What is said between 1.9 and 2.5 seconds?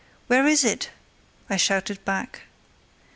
back.